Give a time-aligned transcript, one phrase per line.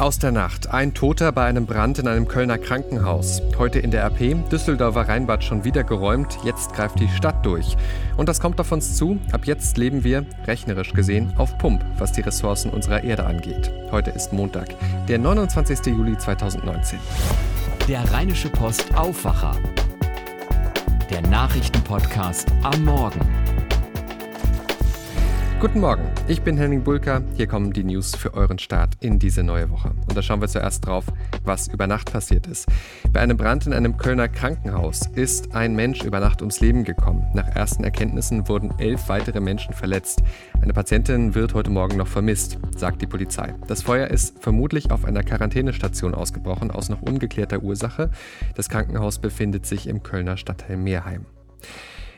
[0.00, 0.70] Aus der Nacht.
[0.70, 3.42] Ein Toter bei einem Brand in einem Kölner Krankenhaus.
[3.58, 4.48] Heute in der RP.
[4.48, 6.38] Düsseldorfer Rheinbad schon wieder geräumt.
[6.42, 7.76] Jetzt greift die Stadt durch.
[8.16, 9.18] Und das kommt auf uns zu.
[9.30, 13.70] Ab jetzt leben wir, rechnerisch gesehen, auf Pump, was die Ressourcen unserer Erde angeht.
[13.90, 14.68] Heute ist Montag,
[15.06, 15.94] der 29.
[15.94, 16.98] Juli 2019.
[17.86, 19.54] Der Rheinische Post Aufwacher.
[21.10, 23.39] Der Nachrichtenpodcast am Morgen.
[25.60, 27.20] Guten Morgen, ich bin Henning Bulka.
[27.36, 29.90] Hier kommen die News für euren Start in diese neue Woche.
[30.08, 31.04] Und da schauen wir zuerst drauf,
[31.44, 32.66] was über Nacht passiert ist.
[33.12, 37.26] Bei einem Brand in einem Kölner Krankenhaus ist ein Mensch über Nacht ums Leben gekommen.
[37.34, 40.22] Nach ersten Erkenntnissen wurden elf weitere Menschen verletzt.
[40.62, 43.52] Eine Patientin wird heute Morgen noch vermisst, sagt die Polizei.
[43.66, 48.10] Das Feuer ist vermutlich auf einer Quarantänestation ausgebrochen, aus noch ungeklärter Ursache.
[48.54, 51.26] Das Krankenhaus befindet sich im Kölner Stadtteil Meerheim.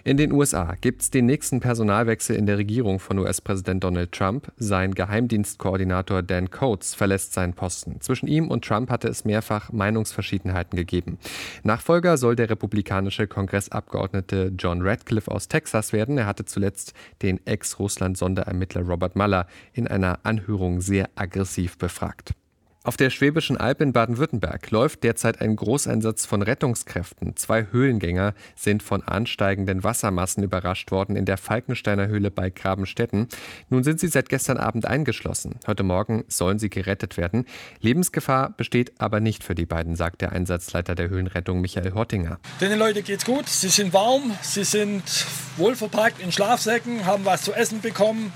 [0.04, 4.50] In den USA gibt es den nächsten Personalwechsel in der Regierung von US-Präsident Donald Trump.
[4.56, 8.00] Sein Geheimdienstkoordinator Dan Coates verlässt seinen Posten.
[8.00, 11.18] Zwischen ihm und Trump hatte es mehrfach Meinungsverschiedenheiten gegeben.
[11.62, 16.18] Nachfolger soll der republikanische Kongressabgeordnete John Radcliffe aus Texas werden.
[16.18, 22.34] Er hatte zuletzt den Ex-Russland-Sonderermittler Robert Mueller in einer Anhörung sehr aggressiv befragt.
[22.84, 27.36] Auf der Schwäbischen Alb in Baden-Württemberg läuft derzeit ein Großeinsatz von Rettungskräften.
[27.36, 33.28] Zwei Höhlengänger sind von ansteigenden Wassermassen überrascht worden in der Falkensteiner Höhle bei Grabenstetten.
[33.68, 35.60] Nun sind sie seit gestern Abend eingeschlossen.
[35.68, 37.44] Heute Morgen sollen sie gerettet werden.
[37.78, 42.40] Lebensgefahr besteht aber nicht für die beiden, sagt der Einsatzleiter der Höhlenrettung Michael Hortinger.
[42.60, 43.48] Den Leuten geht's gut.
[43.48, 45.04] Sie sind warm, sie sind
[45.56, 48.32] wohlverpackt in Schlafsäcken, haben was zu essen bekommen.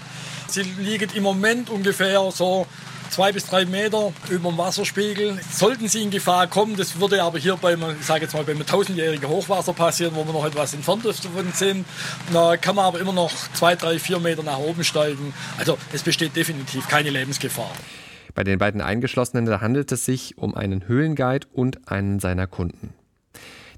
[0.46, 2.68] Sie liegen im Moment ungefähr so
[3.10, 5.38] zwei bis drei Meter über dem Wasserspiegel.
[5.50, 8.64] Sollten sie in Gefahr kommen, das würde aber hier beim, ich sage jetzt mal, beim
[8.64, 11.86] tausendjährigen Hochwasser passieren, wo wir noch etwas entfernt davon sind.
[12.32, 15.34] Da kann man aber immer noch zwei, drei, vier Meter nach oben steigen.
[15.58, 17.72] Also es besteht definitiv keine Lebensgefahr.
[18.34, 22.92] Bei den beiden Eingeschlossenen handelt es sich um einen Höhlenguide und einen seiner Kunden.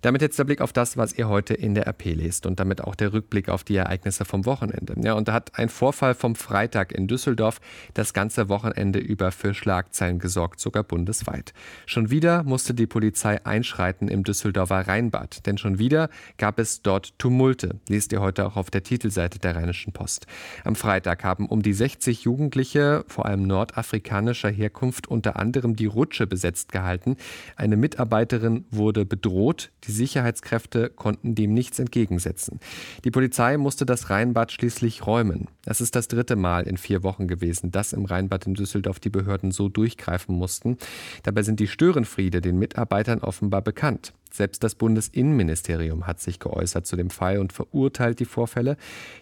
[0.03, 2.83] Damit jetzt der Blick auf das, was ihr heute in der RP lest und damit
[2.83, 4.95] auch der Rückblick auf die Ereignisse vom Wochenende.
[5.03, 7.61] Ja, und da hat ein Vorfall vom Freitag in Düsseldorf
[7.95, 11.53] das ganze Wochenende über für Schlagzeilen gesorgt, sogar bundesweit.
[11.87, 17.19] Schon wieder musste die Polizei einschreiten im Düsseldorfer Rheinbad, denn schon wieder gab es dort
[17.19, 20.27] Tumulte, lest ihr heute auch auf der Titelseite der Rheinischen Post.
[20.65, 26.27] Am Freitag haben um die 60 Jugendliche, vor allem nordafrikanischer Herkunft, unter anderem die Rutsche
[26.27, 27.17] besetzt gehalten.
[27.57, 32.61] Eine Mitarbeiterin wurde bedroht, die Sicherheitskräfte konnten dem nichts entgegensetzen.
[33.05, 35.49] Die Polizei musste das Rheinbad schließlich räumen.
[35.65, 39.11] Es ist das dritte Mal in vier Wochen gewesen, dass im Rheinbad in Düsseldorf die
[39.11, 40.77] Behörden so durchgreifen mussten.
[41.23, 44.13] Dabei sind die Störenfriede den Mitarbeitern offenbar bekannt.
[44.31, 48.77] Selbst das Bundesinnenministerium hat sich geäußert zu dem Fall und verurteilt die Vorfälle.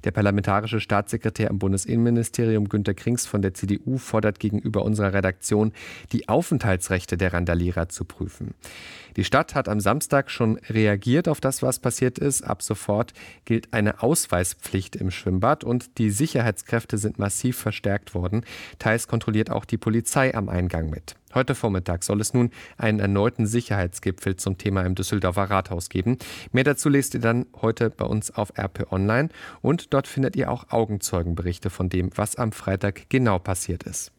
[0.05, 5.73] Der parlamentarische Staatssekretär im Bundesinnenministerium Günter Krings von der CDU fordert gegenüber unserer Redaktion,
[6.13, 8.55] die Aufenthaltsrechte der Randalierer zu prüfen.
[9.17, 12.43] Die Stadt hat am Samstag schon reagiert auf das, was passiert ist.
[12.43, 13.15] Ab sofort
[13.47, 18.45] gilt eine Ausweispflicht im Schwimmbad und die Sicherheitskräfte sind massiv verstärkt worden.
[18.79, 21.17] Teils kontrolliert auch die Polizei am Eingang mit.
[21.37, 26.17] Heute Vormittag soll es nun einen erneuten Sicherheitsgipfel zum Thema im Düsseldorfer Rathaus geben.
[26.51, 29.29] Mehr dazu lest ihr dann heute bei uns auf RP Online
[29.61, 34.13] und dort findet ihr auch Augenzeugenberichte von dem, was am Freitag genau passiert ist.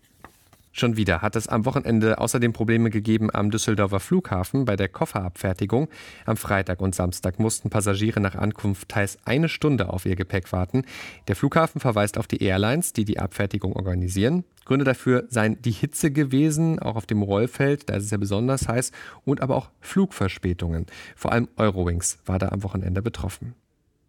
[0.80, 5.88] Schon wieder hat es am Wochenende außerdem Probleme gegeben am Düsseldorfer Flughafen bei der Kofferabfertigung.
[6.28, 10.84] Am Freitag und Samstag mussten Passagiere nach Ankunft teils eine Stunde auf ihr Gepäck warten.
[11.28, 14.44] Der Flughafen verweist auf die Airlines, die die Abfertigung organisieren.
[14.66, 18.68] Gründe dafür seien die Hitze gewesen, auch auf dem Rollfeld, da ist es ja besonders
[18.68, 18.92] heiß,
[19.26, 20.86] und aber auch Flugverspätungen.
[21.16, 23.56] Vor allem Eurowings war da am Wochenende betroffen.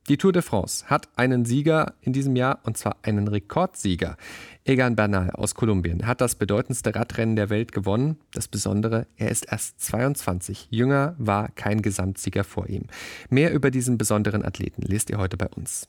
[0.09, 4.17] Die Tour de France hat einen Sieger in diesem Jahr und zwar einen Rekordsieger.
[4.65, 8.17] Egan Bernal aus Kolumbien hat das bedeutendste Radrennen der Welt gewonnen.
[8.33, 10.69] Das Besondere, er ist erst 22.
[10.71, 12.85] Jünger war kein Gesamtsieger vor ihm.
[13.29, 15.89] Mehr über diesen besonderen Athleten lest ihr heute bei uns.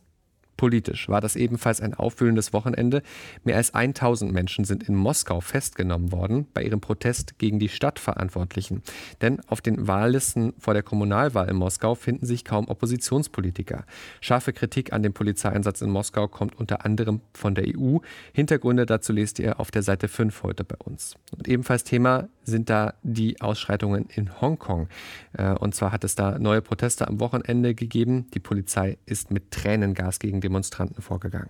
[0.60, 3.02] Politisch war das ebenfalls ein auffüllendes Wochenende.
[3.46, 8.84] Mehr als 1000 Menschen sind in Moskau festgenommen worden bei ihrem Protest gegen die Stadtverantwortlichen.
[9.22, 13.86] Denn auf den Wahllisten vor der Kommunalwahl in Moskau finden sich kaum Oppositionspolitiker.
[14.20, 18.00] Scharfe Kritik an dem Polizeieinsatz in Moskau kommt unter anderem von der EU.
[18.34, 21.16] Hintergründe dazu lest ihr auf der Seite 5 heute bei uns.
[21.38, 24.88] Und ebenfalls Thema sind da die Ausschreitungen in Hongkong.
[25.34, 28.28] Äh, und zwar hat es da neue Proteste am Wochenende gegeben.
[28.34, 31.50] Die Polizei ist mit Tränengas gegen Demonstranten vorgegangen.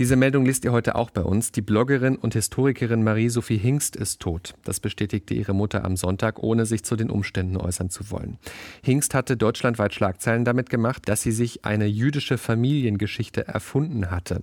[0.00, 1.52] Diese Meldung liest ihr heute auch bei uns.
[1.52, 4.54] Die Bloggerin und Historikerin Marie-Sophie Hingst ist tot.
[4.64, 8.38] Das bestätigte ihre Mutter am Sonntag, ohne sich zu den Umständen äußern zu wollen.
[8.82, 14.40] Hingst hatte deutschlandweit Schlagzeilen damit gemacht, dass sie sich eine jüdische Familiengeschichte erfunden hatte.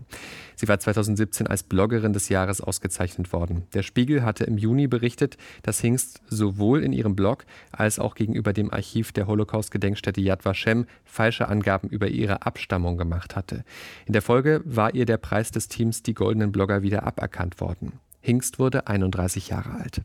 [0.55, 3.63] Sie war 2017 als Bloggerin des Jahres ausgezeichnet worden.
[3.73, 8.53] Der Spiegel hatte im Juni berichtet, dass Hingst sowohl in ihrem Blog als auch gegenüber
[8.53, 13.63] dem Archiv der Holocaust-Gedenkstätte Yad Vashem falsche Angaben über ihre Abstammung gemacht hatte.
[14.05, 17.99] In der Folge war ihr der Preis des Teams Die Goldenen Blogger wieder aberkannt worden.
[18.21, 20.01] Hingst wurde 31 Jahre alt.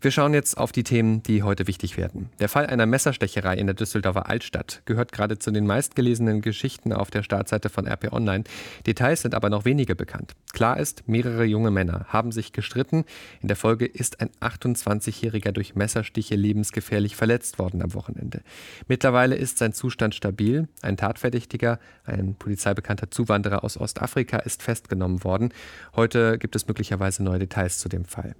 [0.00, 2.30] Wir schauen jetzt auf die Themen, die heute wichtig werden.
[2.38, 7.10] Der Fall einer Messerstecherei in der Düsseldorfer Altstadt gehört gerade zu den meistgelesenen Geschichten auf
[7.10, 8.44] der Startseite von RP Online.
[8.86, 10.36] Details sind aber noch wenige bekannt.
[10.52, 13.06] Klar ist, mehrere junge Männer haben sich gestritten.
[13.42, 18.42] In der Folge ist ein 28-Jähriger durch Messerstiche lebensgefährlich verletzt worden am Wochenende.
[18.86, 20.68] Mittlerweile ist sein Zustand stabil.
[20.80, 25.52] Ein Tatverdächtiger, ein polizeibekannter Zuwanderer aus Ostafrika, ist festgenommen worden.
[25.96, 28.36] Heute gibt es möglicherweise neue Details zu dem Fall.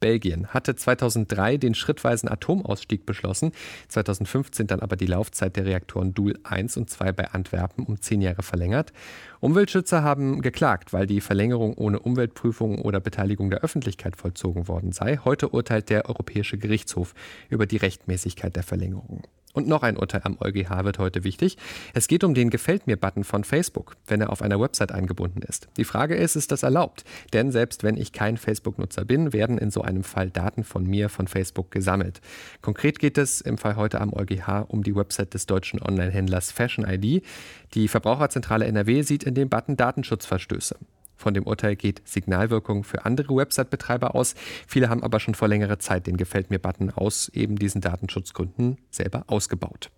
[0.00, 3.52] Belgien hatte 2003 den schrittweisen Atomausstieg beschlossen,
[3.88, 8.20] 2015 dann aber die Laufzeit der Reaktoren Doel 1 und 2 bei Antwerpen um zehn
[8.20, 8.92] Jahre verlängert.
[9.40, 15.18] Umweltschützer haben geklagt, weil die Verlängerung ohne Umweltprüfung oder Beteiligung der Öffentlichkeit vollzogen worden sei.
[15.24, 17.14] Heute urteilt der Europäische Gerichtshof
[17.48, 19.22] über die Rechtmäßigkeit der Verlängerung.
[19.58, 21.56] Und noch ein Urteil am EuGH wird heute wichtig.
[21.92, 25.66] Es geht um den Gefällt mir-Button von Facebook, wenn er auf einer Website eingebunden ist.
[25.76, 27.02] Die Frage ist, ist das erlaubt?
[27.32, 31.08] Denn selbst wenn ich kein Facebook-Nutzer bin, werden in so einem Fall Daten von mir
[31.08, 32.20] von Facebook gesammelt.
[32.62, 36.86] Konkret geht es im Fall heute am EuGH um die Website des deutschen Online-Händlers Fashion
[36.88, 37.24] ID.
[37.74, 40.76] Die Verbraucherzentrale NRW sieht in dem Button Datenschutzverstöße.
[41.18, 44.34] Von dem Urteil geht Signalwirkung für andere Website-Betreiber aus.
[44.68, 49.24] Viele haben aber schon vor längerer Zeit den Gefällt mir-Button aus eben diesen Datenschutzgründen selber
[49.26, 49.90] ausgebaut.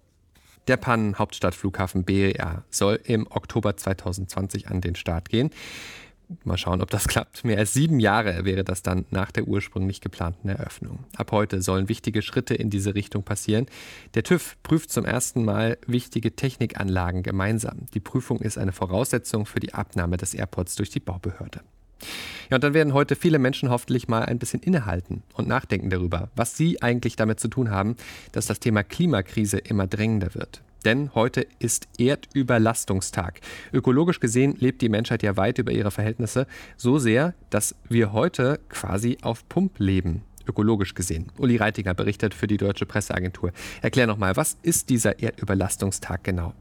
[0.67, 5.51] Der Pannen-Hauptstadtflughafen BER soll im Oktober 2020 an den Start gehen.
[6.45, 7.45] Mal schauen, ob das klappt.
[7.45, 11.01] Mehr als sieben Jahre wäre das dann nach der ursprünglich geplanten Eröffnung.
[11.17, 13.67] Ab heute sollen wichtige Schritte in diese Richtung passieren.
[14.15, 17.87] Der TÜV prüft zum ersten Mal wichtige Technikanlagen gemeinsam.
[17.95, 21.61] Die Prüfung ist eine Voraussetzung für die Abnahme des Airports durch die Baubehörde.
[22.49, 26.31] Ja, und dann werden heute viele Menschen hoffentlich mal ein bisschen innehalten und nachdenken darüber,
[26.35, 27.97] was sie eigentlich damit zu tun haben,
[28.33, 30.63] dass das Thema Klimakrise immer drängender wird.
[30.85, 33.41] Denn heute ist Erdüberlastungstag.
[33.73, 36.47] Ökologisch gesehen lebt die Menschheit ja weit über ihre Verhältnisse,
[36.77, 40.23] so sehr, dass wir heute quasi auf Pump leben.
[40.47, 41.27] Ökologisch gesehen.
[41.39, 43.53] Uli Reitinger berichtet für die Deutsche Presseagentur.
[43.83, 46.55] Erklär nochmal, was ist dieser Erdüberlastungstag genau?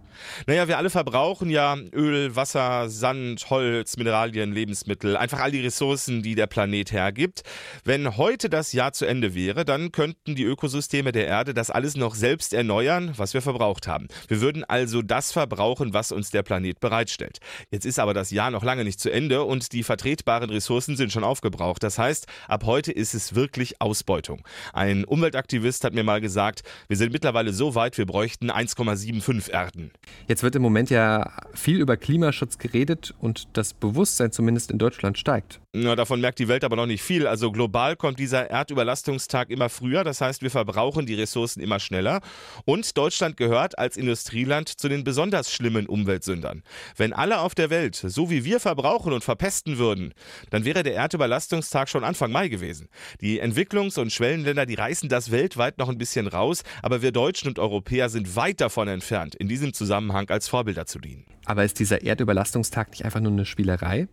[0.47, 6.21] Naja, wir alle verbrauchen ja Öl, Wasser, Sand, Holz, Mineralien, Lebensmittel, einfach all die Ressourcen,
[6.21, 7.43] die der Planet hergibt.
[7.83, 11.95] Wenn heute das Jahr zu Ende wäre, dann könnten die Ökosysteme der Erde das alles
[11.95, 14.07] noch selbst erneuern, was wir verbraucht haben.
[14.27, 17.39] Wir würden also das verbrauchen, was uns der Planet bereitstellt.
[17.71, 21.11] Jetzt ist aber das Jahr noch lange nicht zu Ende und die vertretbaren Ressourcen sind
[21.11, 21.83] schon aufgebraucht.
[21.83, 24.43] Das heißt, ab heute ist es wirklich Ausbeutung.
[24.73, 29.91] Ein Umweltaktivist hat mir mal gesagt, wir sind mittlerweile so weit, wir bräuchten 1,75 Erden.
[30.29, 35.17] Jetzt wird im Moment ja viel über Klimaschutz geredet und das Bewusstsein zumindest in Deutschland
[35.17, 35.59] steigt.
[35.73, 37.25] Na, davon merkt die Welt aber noch nicht viel.
[37.25, 40.03] Also global kommt dieser Erdüberlastungstag immer früher.
[40.03, 42.21] Das heißt, wir verbrauchen die Ressourcen immer schneller.
[42.65, 46.61] Und Deutschland gehört als Industrieland zu den besonders schlimmen Umweltsündern.
[46.95, 50.13] Wenn alle auf der Welt so wie wir verbrauchen und verpesten würden,
[50.51, 52.87] dann wäre der Erdüberlastungstag schon Anfang Mai gewesen.
[53.19, 57.47] Die Entwicklungs- und Schwellenländer, die reißen das weltweit noch ein bisschen raus, aber wir Deutschen
[57.47, 59.88] und Europäer sind weit davon entfernt, in diesem Zusammenhang
[60.31, 61.25] als Vorbilder zu dienen.
[61.49, 64.07] Aber ist dieser Erdüberlastungstag nicht einfach nur eine Spielerei?